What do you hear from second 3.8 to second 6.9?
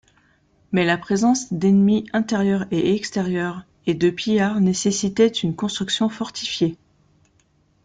et de pillards nécessitait une construction fortifiée.